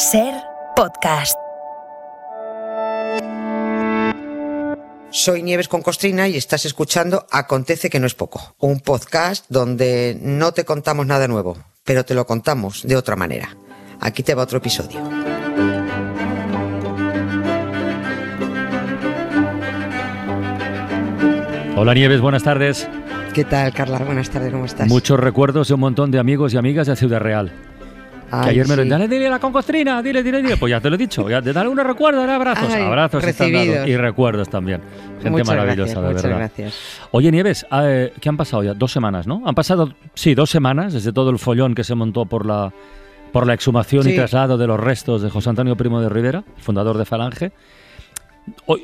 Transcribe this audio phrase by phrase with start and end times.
[0.00, 0.32] Ser
[0.76, 1.36] podcast.
[5.10, 10.16] Soy Nieves con Costrina y estás escuchando Acontece que no es poco, un podcast donde
[10.22, 13.54] no te contamos nada nuevo, pero te lo contamos de otra manera.
[14.00, 15.00] Aquí te va otro episodio.
[21.76, 22.88] Hola Nieves, buenas tardes.
[23.34, 23.98] ¿Qué tal, Carla?
[23.98, 24.88] Buenas tardes, ¿cómo estás?
[24.88, 27.52] Muchos recuerdos de un montón de amigos y amigas de Ciudad Real.
[28.30, 28.88] Ay, que ayer me lo sí.
[28.88, 30.56] dale, dile a la concostrina, dile, dile, dile.
[30.56, 32.72] Pues ya te lo he dicho, ya te dale unos recuerdos, dale abrazos.
[32.72, 33.88] Ay, abrazos recibidos.
[33.88, 34.80] y recuerdos también.
[35.16, 36.38] Gente Muchas maravillosa, gracias, de muchas verdad.
[36.38, 36.74] gracias.
[37.10, 38.74] Oye, Nieves, eh, ¿qué han pasado ya?
[38.74, 39.42] Dos semanas, ¿no?
[39.46, 42.72] Han pasado, sí, dos semanas desde todo el follón que se montó por la,
[43.32, 44.16] por la exhumación y Sí.
[44.16, 47.52] traslado de los restos de José Antonio Primo de Rivera, fundador de Falange.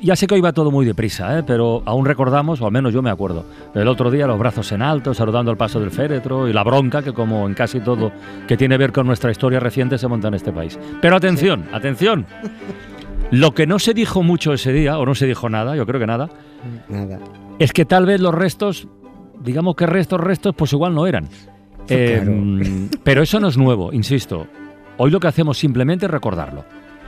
[0.02, 1.42] Ya sé que hoy va todo muy deprisa, ¿eh?
[1.44, 4.80] pero aún recordamos, o al menos yo me acuerdo, el otro día los brazos en
[4.82, 8.12] alto, saludando el paso del féretro y la bronca que como en casi todo
[8.46, 10.78] que tiene que ver con nuestra historia reciente se monta en este país.
[11.00, 12.26] Pero atención, atención.
[13.32, 15.98] Lo que no se dijo mucho ese día, o no se dijo nada, yo creo
[16.00, 16.28] que nada,
[16.88, 17.18] Nada.
[17.58, 18.86] es que tal vez los restos,
[19.42, 21.28] digamos que restos, restos, pues igual no eran.
[21.88, 22.98] Eh, Claro.
[23.02, 24.46] Pero eso no es nuevo, insisto.
[24.98, 26.64] Hoy lo que hacemos simplemente es recordarlo.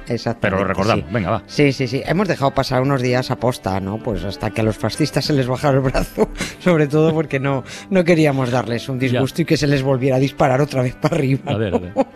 [0.08, 0.40] Exactamente.
[0.40, 1.12] Pero lo recordamos, sí.
[1.12, 1.42] venga, va.
[1.46, 2.02] Sí, sí, sí.
[2.04, 3.98] Hemos dejado pasar unos días a posta, ¿no?
[3.98, 6.28] Pues hasta que a los fascistas se les bajara el brazo,
[6.58, 10.20] sobre todo porque no, no queríamos darles un disgusto y que se les volviera a
[10.20, 11.52] disparar otra vez para arriba.
[11.52, 11.92] A ver, a ver.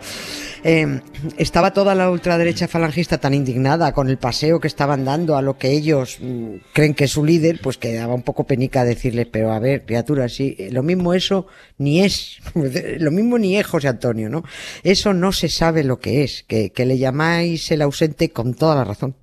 [0.65, 1.01] Eh,
[1.37, 5.57] estaba toda la ultraderecha falangista tan indignada con el paseo que estaban dando a lo
[5.57, 9.27] que ellos mm, creen que es su líder, pues que daba un poco penica decirles,
[9.31, 12.39] pero a ver, criatura, sí, eh, lo mismo eso ni es,
[12.99, 14.43] lo mismo ni es José Antonio, ¿no?
[14.83, 18.75] Eso no se sabe lo que es, que, que le llamáis el ausente con toda
[18.75, 19.15] la razón,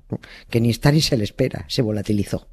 [0.49, 2.49] que ni está ni se le espera, se volatilizó.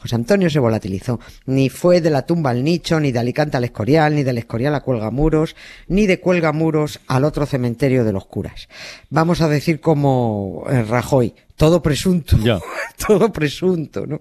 [0.00, 1.20] José Antonio se volatilizó.
[1.44, 4.74] Ni fue de la tumba al nicho, ni de Alicante al Escorial, ni del Escorial
[4.74, 5.56] a Cuelgamuros,
[5.88, 8.68] ni de Cuelgamuros al otro cementerio de los curas.
[9.08, 12.36] Vamos a decir como eh, Rajoy, todo presunto.
[12.38, 12.58] Ya.
[13.06, 14.20] todo presunto, ¿no?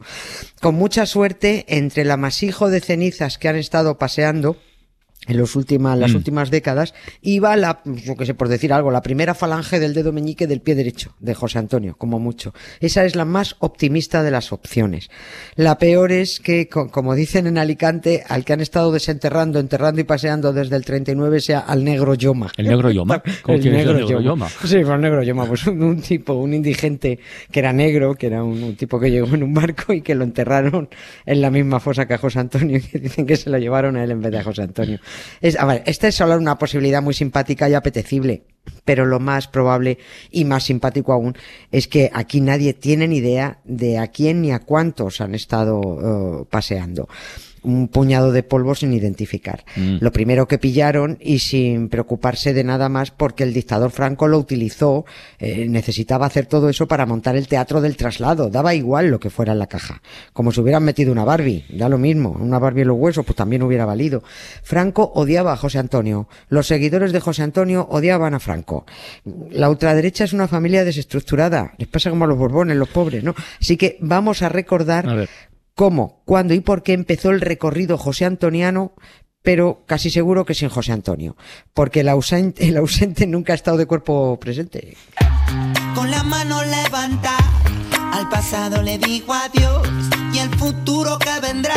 [0.61, 4.58] Con mucha suerte, entre el amasijo de cenizas que han estado paseando,
[5.30, 6.16] en los últimas, las Mm.
[6.17, 10.12] últimas décadas, iba la, yo que sé, por decir algo, la primera falange del dedo
[10.12, 12.54] meñique del pie derecho de José Antonio, como mucho.
[12.80, 15.10] Esa es la más optimista de las opciones.
[15.56, 20.02] La peor es que, co- como dicen en Alicante, al que han estado desenterrando, enterrando
[20.02, 22.52] y paseando desde el 39 sea al negro Yoma.
[22.58, 23.22] ¿El negro Yoma?
[23.44, 24.23] ¿Cómo El es el negro negro Yoma.
[24.23, 24.50] Yoma?
[24.50, 27.20] Sí, pues el negro Yoma, pues un, un tipo, un indigente
[27.52, 30.16] que era negro, que era un, un tipo que llegó en un barco y que
[30.16, 30.89] lo enterraron
[31.26, 33.95] en la misma fosa que a José Antonio y que dicen que se lo llevaron
[33.98, 35.00] a él en vez de a José Antonio.
[35.42, 38.44] Es, a ver, esta es solo una posibilidad muy simpática y apetecible,
[38.89, 40.00] pero lo más probable
[40.32, 41.38] y más simpático aún
[41.72, 46.42] es que aquí nadie tiene ni idea de a quién ni a cuántos han estado
[46.42, 47.08] eh, paseando.
[47.61, 49.66] Un puñado de polvo sin identificar.
[49.76, 49.98] Mm.
[50.00, 54.38] Lo primero que pillaron y sin preocuparse de nada más porque el dictador Franco lo
[54.38, 55.06] utilizó,
[55.39, 59.30] eh, necesitaba hacer todo eso para montar el teatro del traslado, daba igual lo que
[59.30, 60.02] fuera en la caja.
[60.32, 63.36] Como si hubieran metido una Barbie, da lo mismo, una Barbie en los huesos, pues
[63.36, 64.23] también hubiera valido.
[64.64, 68.79] Franco odiaba a José Antonio, los seguidores de José Antonio odiaban a Franco.
[69.52, 73.36] La ultraderecha es una familia desestructurada, les pasa como a los borbones, los pobres, ¿no?
[73.60, 75.28] Así que vamos a recordar A
[75.80, 78.92] cómo, cuándo y por qué empezó el recorrido José Antoniano,
[79.42, 81.38] pero casi seguro que sin José Antonio,
[81.73, 84.98] porque el ausente, el ausente nunca ha estado de cuerpo presente.
[85.95, 87.38] Con la mano levanta,
[88.12, 89.88] al pasado le digo adiós
[90.34, 91.76] y el futuro que vendrá.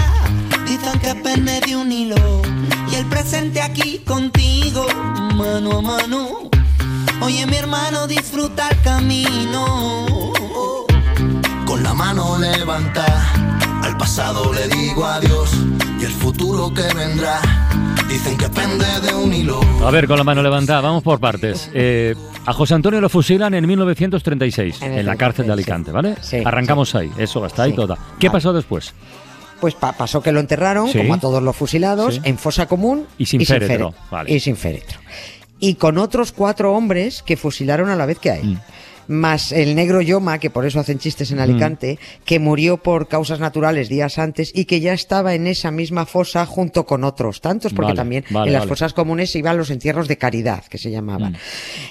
[0.66, 2.42] Dicen que pende de un hilo
[2.90, 4.86] y el presente aquí contigo,
[5.36, 6.51] mano a mano.
[7.22, 10.32] Oye mi hermano, disfruta el camino.
[11.66, 13.32] Con la mano levanta,
[13.82, 15.50] al pasado le digo adiós
[16.00, 17.40] y el futuro que vendrá.
[18.08, 19.60] Dicen que pende de un hilo.
[19.86, 21.70] A ver, con la mano levantada, vamos por partes.
[21.72, 26.16] Eh, a José Antonio lo fusilan en 1936, En la cárcel de 36, Alicante, ¿vale?
[26.20, 27.76] sí, Arrancamos ahí, eso, hasta ahí Sí.
[27.76, 27.96] toda.
[28.18, 28.36] ¿Qué Vale.
[28.38, 28.92] pasó después?
[29.62, 30.98] Pues pa- pasó que lo enterraron, Sí.
[30.98, 32.20] como a todos los fusilados, Sí.
[32.24, 34.32] en fosa común Y sin féretro, fere- vale.
[34.34, 34.98] Y sin féretro.
[35.62, 38.46] Y con otros cuatro hombres que fusilaron a la vez que a él.
[38.46, 38.60] Mm.
[39.08, 43.40] Más el negro Yoma, que por eso hacen chistes en Alicante, que murió por causas
[43.40, 47.72] naturales días antes y que ya estaba en esa misma fosa junto con otros tantos,
[47.72, 48.68] porque Vale, también vale, en las vale.
[48.68, 51.32] fosas comunes se iban los entierros de caridad, que se llamaban.
[51.32, 51.36] Mm.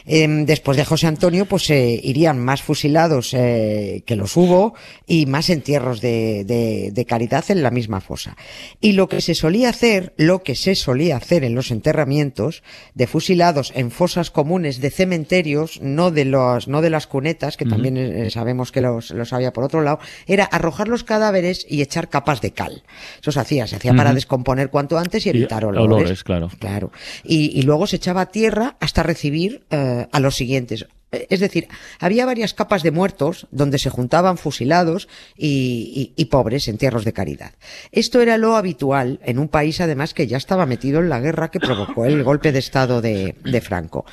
[0.06, 4.74] Em, después de José Antonio, pues eh, irían más fusilados eh, que los hubo
[5.08, 8.36] y más entierros de, de- de caridad en la misma fosa.
[8.80, 12.64] Y lo que se solía hacer, lo que se solía hacer en los enterramientos
[12.94, 17.66] de fusilados en fosas comunes de cementerios, no de los, no de las cunetas, que
[17.66, 21.82] también eh, sabemos que los, los había por otro lado, era arrojar los cadáveres y
[21.82, 22.84] echar capas de cal.
[23.22, 25.86] Eso se hacía, se hacía para descomponer cuanto antes y Y evitar olores.
[25.86, 26.50] olores, claro.
[26.60, 26.92] Claro.
[27.24, 30.86] Y, y luego se echaba a tierra hasta recibir eh, a los siguientes.
[31.12, 31.68] Es decir,
[32.00, 37.12] había varias capas de muertos donde se juntaban fusilados y, y, y, pobres entierros de
[37.12, 37.52] caridad.
[37.92, 41.52] Esto era lo habitual en un país además que ya estaba metido en la guerra
[41.52, 44.06] que provocó el golpe de Estado de, de Franco.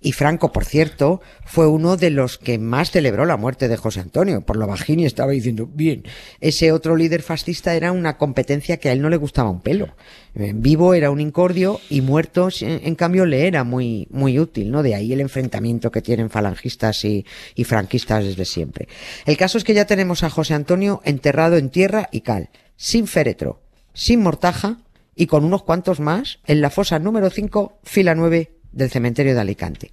[0.00, 4.00] Y Franco, por cierto, fue uno de los que más celebró la muerte de José
[4.00, 4.42] Antonio.
[4.42, 6.04] Por lo bajini estaba diciendo, bien,
[6.40, 9.96] ese otro líder fascista era una competencia que a él no le gustaba un pelo.
[10.34, 14.82] En vivo era un incordio y muerto, en cambio, le era muy, muy útil, ¿no?
[14.82, 18.88] De ahí el enfrentamiento que tienen falangistas y, y franquistas desde siempre.
[19.26, 23.06] El caso es que ya tenemos a José Antonio enterrado en tierra y cal, sin
[23.06, 24.78] féretro, sin mortaja
[25.14, 29.40] y con unos cuantos más en la fosa número 5, fila 9 del cementerio de
[29.40, 29.90] Alicante.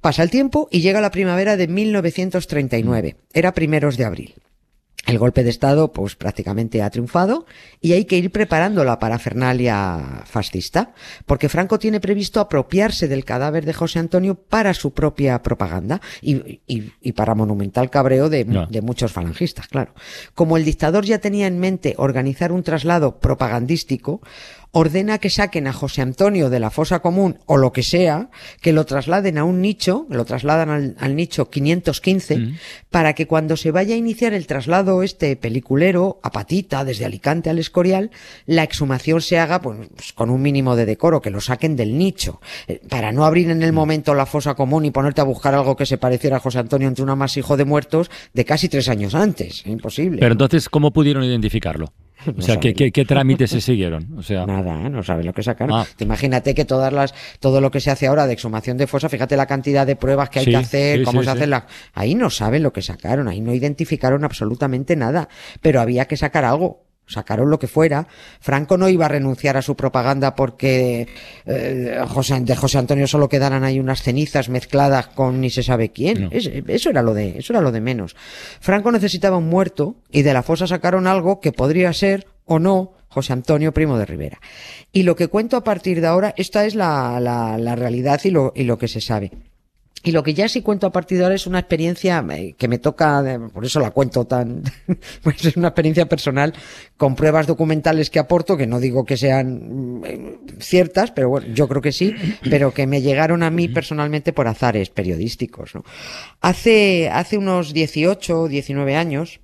[0.00, 3.16] Pasa el tiempo y llega la primavera de 1939.
[3.34, 4.34] Era primeros de abril.
[5.06, 7.46] El golpe de Estado, pues prácticamente ha triunfado
[7.80, 10.92] y hay que ir preparando la parafernalia fascista,
[11.26, 16.60] porque Franco tiene previsto apropiarse del cadáver de José Antonio para su propia propaganda y,
[16.66, 18.66] y, y para monumental cabreo de, no.
[18.66, 19.94] de, muchos falangistas, claro.
[20.34, 24.20] Como el dictador ya tenía en mente organizar un traslado propagandístico,
[24.72, 28.30] ordena que saquen a José Antonio de la fosa común o lo que sea,
[28.60, 32.56] que lo trasladen a un nicho, lo trasladan al, al nicho 515, mm.
[32.90, 37.50] para que cuando se vaya a iniciar el traslado este peliculero a Patita, desde Alicante
[37.50, 38.10] al Escorial,
[38.46, 39.78] la exhumación se haga pues,
[40.14, 43.62] con un mínimo de decoro, que lo saquen del nicho, eh, para no abrir en
[43.62, 46.58] el momento la fosa común y ponerte a buscar algo que se pareciera a José
[46.58, 49.66] Antonio entre un amasijo de muertos de casi tres años antes.
[49.66, 50.18] Imposible.
[50.20, 51.92] Pero entonces, ¿cómo pudieron identificarlo?
[52.26, 54.18] No o sea, ¿qué, qué, qué trámites se siguieron?
[54.18, 54.90] O sea, nada, ¿eh?
[54.90, 55.80] no saben lo que sacaron.
[55.80, 55.86] Ah.
[55.96, 59.08] Te imagínate que todas las, todo lo que se hace ahora de exhumación de fosa,
[59.08, 61.50] fíjate la cantidad de pruebas que hay sí, que hacer, sí, cómo sí, se hacen
[61.50, 61.64] las,
[61.94, 65.28] ahí no saben lo que sacaron, ahí no identificaron absolutamente nada,
[65.60, 68.06] pero había que sacar algo sacaron lo que fuera.
[68.40, 71.08] Franco no iba a renunciar a su propaganda porque
[71.44, 75.90] eh, José, de José Antonio solo quedaran ahí unas cenizas mezcladas con ni se sabe
[75.90, 76.22] quién.
[76.22, 76.28] No.
[76.30, 78.16] Es, eso era lo de, eso era lo de menos.
[78.60, 82.94] Franco necesitaba un muerto y de la fosa sacaron algo que podría ser o no
[83.08, 84.40] José Antonio Primo de Rivera.
[84.92, 88.30] Y lo que cuento a partir de ahora, esta es la, la, la realidad y
[88.30, 89.32] lo, y lo que se sabe.
[90.02, 92.68] Y lo que ya sí cuento a partir de ahora es una experiencia eh, que
[92.68, 94.62] me toca, por eso la cuento tan,
[95.22, 96.54] pues es una experiencia personal
[96.96, 101.68] con pruebas documentales que aporto, que no digo que sean eh, ciertas, pero bueno, yo
[101.68, 102.14] creo que sí,
[102.48, 105.74] pero que me llegaron a mí personalmente por azares periodísticos.
[105.74, 105.84] ¿no?
[106.40, 109.40] Hace, hace unos 18 o 19 años,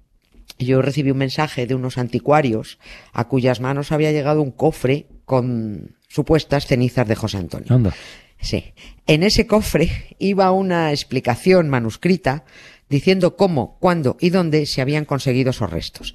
[0.59, 2.79] yo recibí un mensaje de unos anticuarios
[3.12, 7.75] a cuyas manos había llegado un cofre con supuestas cenizas de José Antonio.
[7.75, 7.93] Anda.
[8.41, 8.73] Sí.
[9.06, 12.44] En ese cofre iba una explicación manuscrita
[12.88, 16.15] diciendo cómo, cuándo y dónde se habían conseguido esos restos.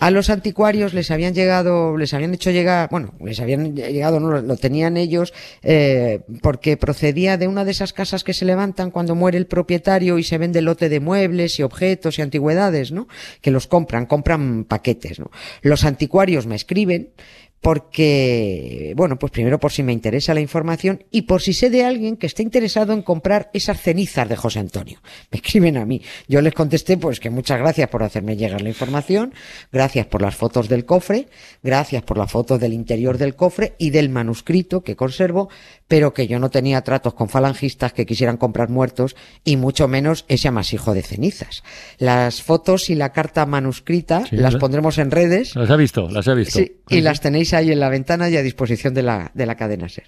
[0.00, 4.40] A los anticuarios les habían llegado, les habían hecho llegar, bueno, les habían llegado, no,
[4.40, 9.16] lo tenían ellos, eh, porque procedía de una de esas casas que se levantan cuando
[9.16, 13.08] muere el propietario y se vende lote de muebles y objetos y antigüedades, ¿no?
[13.40, 15.32] Que los compran, compran paquetes, ¿no?
[15.62, 17.10] Los anticuarios me escriben,
[17.60, 21.84] porque, bueno, pues primero por si me interesa la información y por si sé de
[21.84, 25.00] alguien que esté interesado en comprar esas cenizas de José Antonio.
[25.30, 26.02] Me escriben a mí.
[26.28, 29.32] Yo les contesté pues que muchas gracias por hacerme llegar la información,
[29.72, 31.28] gracias por las fotos del cofre,
[31.62, 35.48] gracias por las fotos del interior del cofre y del manuscrito que conservo,
[35.88, 40.24] pero que yo no tenía tratos con falangistas que quisieran comprar muertos y mucho menos
[40.28, 41.62] ese amasijo de cenizas.
[41.98, 45.54] Las fotos y la carta manuscrita Sí, las ¿la- pondremos en redes.
[45.56, 46.58] Las he visto, las he visto.
[46.58, 49.54] Sí, y las tenéis ahí en la ventana y a disposición de la, de la
[49.56, 50.04] cadena SER.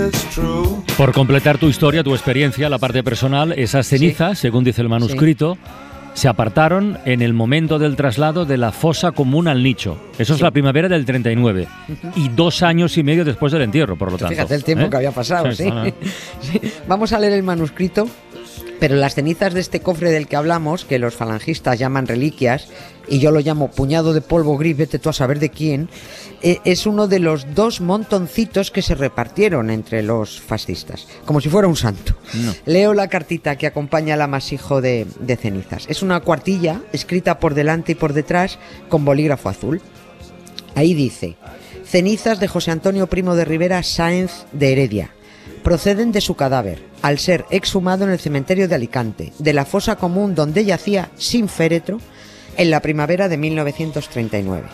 [0.00, 0.64] Control.
[0.66, 0.84] Oh.
[0.96, 5.56] Por completar tu historia, tu experiencia, la parte personal, esas cenizas, según dice el manuscrito,
[6.14, 9.98] se apartaron en el momento del traslado de la fosa común al nicho.
[10.18, 11.66] Eso es la primavera del 39.
[12.16, 14.34] Y dos años y medio después del entierro, por lo tanto.
[14.34, 14.90] Fíjate el tiempo ¿eh?
[14.90, 15.70] que había pasado, sí.
[16.40, 16.60] Sí.
[16.88, 18.08] Vamos a leer el manuscrito,
[18.80, 22.66] pero las cenizas de este cofre del que hablamos, que los falangistas llaman reliquias,
[23.06, 25.90] y yo lo llamo puñado de polvo gris, vete tú a saber de quién,
[26.42, 31.50] eh, es uno de los dos montoncitos que se repartieron entre los fascistas, como si
[31.50, 32.14] fuera un santo.
[32.34, 32.54] No.
[32.64, 35.84] Leo la cartita que acompaña al amasijo de, de cenizas.
[35.88, 38.58] Es una cuartilla escrita por delante y por detrás
[38.88, 39.82] con bolígrafo azul.
[40.74, 41.36] Ahí dice,
[41.84, 45.10] cenizas de José Antonio Primo de Rivera Sáenz de Heredia.
[45.62, 49.96] Proceden de su cadáver, al ser exhumado en el cementerio de Alicante, de la fosa
[49.96, 52.00] común donde yacía sin féretro
[52.56, 54.68] en la primavera de 1939.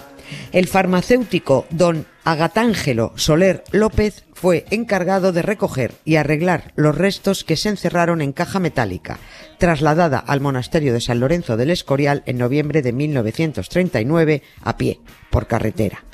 [0.52, 7.56] El farmacéutico don Agatángelo Soler López fue encargado de recoger y arreglar los restos que
[7.56, 9.18] se encerraron en caja metálica,
[9.59, 15.47] trasladada al monasterio de San Lorenzo del Escorial en noviembre de 1939 a pie, por
[15.47, 16.04] carretera.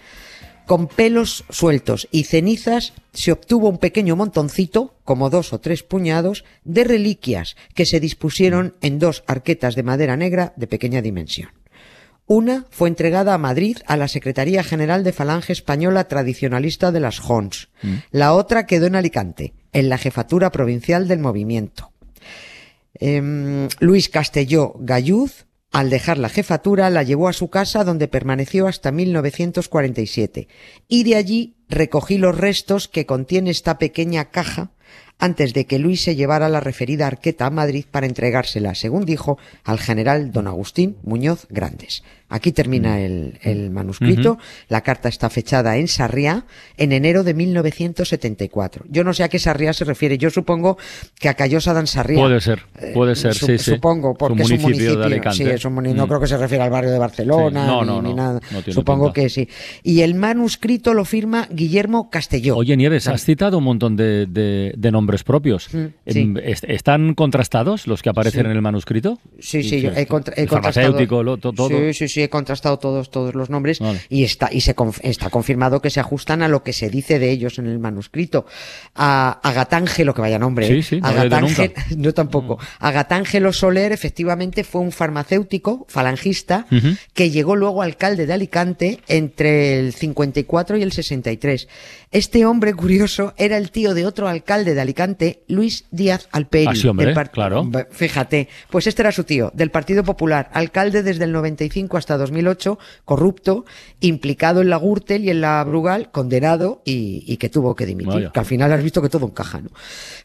[0.66, 6.44] Con pelos sueltos y cenizas se obtuvo un pequeño montoncito, como dos o tres puñados,
[6.64, 11.50] de reliquias que se dispusieron en dos arquetas de madera negra de pequeña dimensión.
[12.26, 17.18] Una fue entregada a Madrid a la Secretaría General de Falange Española Tradicionalista de las
[17.18, 17.68] Jons.
[18.10, 21.92] La otra quedó en Alicante, en la Jefatura Provincial del Movimiento.
[22.94, 28.66] Em, Luis Castelló Galluz, al dejar la jefatura, la llevó a su casa donde permaneció
[28.66, 30.48] hasta 1947
[30.86, 34.72] y de allí recogí los restos que contiene esta pequeña caja
[35.22, 39.38] antes de que Luis se llevara la referida arqueta a Madrid para entregársela, según dijo,
[39.62, 42.02] al general don Agustín Muñoz Grandes.
[42.28, 44.38] Aquí termina el, el manuscrito.
[44.68, 46.46] La carta está fechada en Sarriá
[46.78, 48.86] en enero de 1974.
[48.88, 50.16] Yo no sé a qué Sarriá se refiere.
[50.16, 50.78] Yo supongo
[51.20, 52.18] que a Callosa dan Sarriá.
[52.18, 53.72] Puede ser, Eh, puede ser, su- sí, sí.
[53.72, 55.04] Supongo, porque Es un es un municipio de.
[55.04, 55.36] Alicante.
[55.36, 56.08] Sí, es un muni- no Mm.
[56.08, 58.40] creo que se refiera al barrio de Barcelona Sí, no, ni, no, ni no, nada.
[58.70, 59.20] supongo pinta.
[59.20, 59.46] que sí.
[59.82, 62.56] Y el manuscrito lo firma Guillermo Castelló.
[62.56, 65.68] Oye, Nieves, has citado un montón de, de- de nombres propios.
[65.74, 66.18] Mm, sí.
[66.20, 68.46] Em, est- ¿Están contrastados los que aparecen Sí.
[68.46, 69.18] en el manuscrito?
[69.38, 70.86] Sí, sí, ¿Y yo he, contra- he El contrastado.
[70.86, 71.68] farmacéutico, lo- to- todo.
[71.68, 74.00] Sí, sí, sí, he contrastado todos, todos los nombres Vale.
[74.08, 77.18] y está y se conf- está confirmado que se ajustan a lo que se dice
[77.18, 78.46] de ellos en el manuscrito.
[78.94, 80.66] A Agatángelo, que vaya nombre.
[80.66, 80.82] Sí, ¿eh?
[80.82, 81.86] sí, no Agatángel- nunca.
[82.12, 82.12] Mm.
[82.14, 82.58] tampoco.
[82.78, 86.66] Agatángelo Soler efectivamente fue un farmacéutico falangista
[87.14, 91.68] que llegó luego alcalde de Alicante entre el 54 y el 63.
[92.10, 94.92] Este hombre curioso era el tío de otro alcalde de Alicante,
[95.48, 96.66] Luis Díaz Alperi.
[96.68, 97.68] Ah, sí, hombre, del claro.
[97.90, 102.78] Fíjate, pues este era su tío, del Partido Popular, alcalde desde el 95 hasta 2008,
[103.04, 103.64] corrupto,
[104.00, 108.12] implicado en la Gürtel y en la Brugal, condenado y, y que tuvo que dimitir.
[108.14, 108.30] Vaya.
[108.32, 109.70] Que al final has visto que todo encaja, ¿no?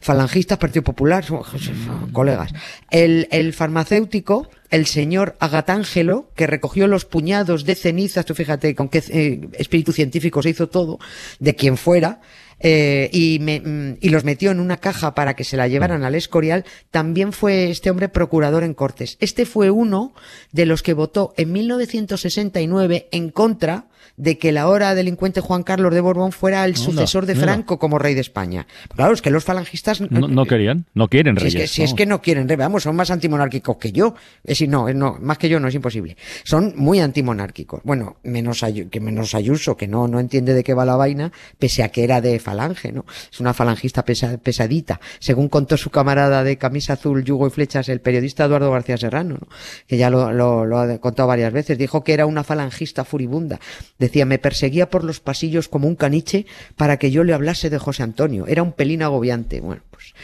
[0.00, 2.52] Falangistas, Partido Popular, son, son colegas.
[2.90, 8.88] El, el farmacéutico, el señor Agatángelo, que recogió los puñados de cenizas, tú fíjate con
[8.88, 10.98] qué eh, espíritu científico se hizo todo,
[11.38, 12.20] de quien fuera,
[12.60, 16.04] eh, y, me- mm, y los metió en una caja para que se la llevaran
[16.04, 19.16] al Escorial, también fue este hombre procurador en Cortes.
[19.20, 20.12] Este fue uno
[20.52, 23.87] de los que votó en 1969 en contra
[24.18, 27.38] de que el ahora delincuente Juan Carlos de Borbón fuera el sucesor de.
[27.38, 28.66] Franco como rey de España.
[28.94, 31.62] Claro, es que los falangistas No, no querían, no quieren si es, reyes.
[31.70, 34.14] que, si es que no quieren, vamos, son más antimonárquicos que yo.
[34.42, 36.16] Es decir, no, no, más que yo no es imposible.
[36.44, 37.80] Son muy antimonárquicos.
[37.84, 41.84] Bueno, menos que menos Ayuso, que no, no entiende de qué va la vaina, pese
[41.84, 43.06] a que era de falange, ¿no?
[43.32, 45.00] Es una falangista pesa- pesadita.
[45.20, 49.36] Según contó su camarada de camisa azul, yugo y flechas, el periodista Eduardo García Serrano,
[49.40, 49.48] ¿no?
[49.86, 51.78] Que ya lo, lo, lo ha contado varias veces.
[51.78, 53.60] Dijo que era una falangista furibunda.
[54.08, 56.46] Decía, me perseguía por los pasillos como un caniche
[56.76, 58.46] para que yo le hablase de José Antonio.
[58.46, 59.60] Era un pelín agobiante.
[59.60, 60.14] Bueno, pues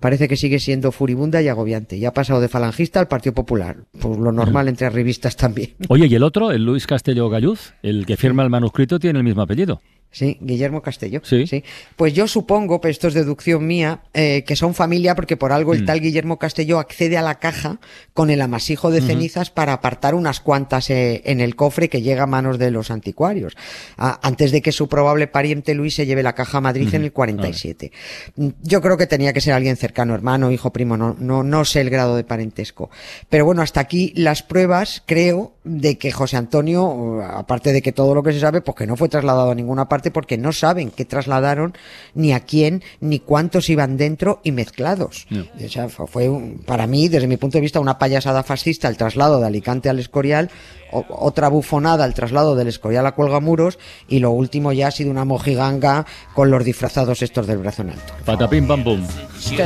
[0.00, 1.98] parece que sigue siendo furibunda y agobiante.
[1.98, 3.76] Ya ha pasado de falangista al Partido Popular.
[4.00, 5.74] Pues lo normal entre revistas también.
[5.88, 9.24] Oye, ¿y el otro, el Luis Castelló Galluz, el que firma el manuscrito, tiene el
[9.26, 9.82] mismo apellido?
[10.14, 11.20] Sí, Guillermo Castelló.
[11.24, 11.64] Sí.
[11.96, 15.72] Pues yo supongo, pero esto es deducción mía, eh, que son familia porque por algo
[15.72, 15.76] Mm.
[15.76, 17.80] el tal Guillermo Castelló accede a la caja
[18.12, 22.22] con el amasijo de cenizas para apartar unas cuantas eh, en el cofre que llega
[22.22, 23.56] a manos de los anticuarios.
[23.98, 27.02] Ah, antes de que su probable pariente Luis se lleve la caja a Madrid en
[27.02, 27.90] el 47.
[28.36, 31.64] Mm, Yo creo que tenía que ser alguien cercano, hermano, hijo, primo, no, no, no
[31.64, 32.88] sé el grado de parentesco.
[33.28, 38.14] Pero bueno, hasta aquí las pruebas, creo, de que José Antonio, aparte de que todo
[38.14, 40.90] lo que se sabe, pues que no fue trasladado a ninguna parte porque no saben
[40.90, 41.74] qué trasladaron,
[42.14, 45.26] ni a quién, ni cuántos iban dentro y mezclados.
[45.64, 48.88] O sea, fue, fue un- para mí, desde mi punto de vista, una payasada fascista
[48.88, 50.50] el traslado de Alicante al Escorial,
[50.92, 55.10] o- otra bufonada el traslado del Escorial a Cuelgamuros, y lo último ya ha sido
[55.10, 58.12] una mojiganga con los disfrazados estos del brazo en alto.
[58.24, 59.06] Patapim pam pum.
[59.38, 59.56] Sí.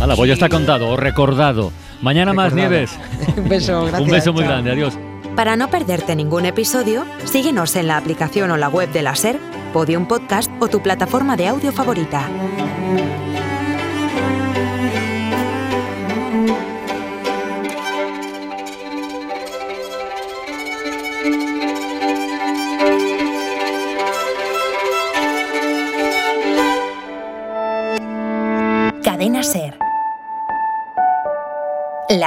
[0.00, 1.72] Hala, pues ya está contado o recordado.
[2.00, 2.52] Mañana más.
[2.52, 2.98] Nieves.
[3.36, 4.02] un beso, gracias.
[4.02, 4.52] Un beso muy chao.
[4.52, 4.98] grande, adiós.
[5.36, 9.40] Para no perderte ningún episodio, síguenos en la aplicación o la web de la SER,
[9.72, 12.28] Podium Podcast o tu plataforma de audio favorita.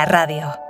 [0.06, 0.67] Radio.